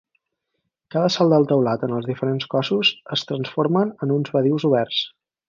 [0.95, 5.05] Cada salt del teulat en els diferents cossos es transformen en uns badius oberts.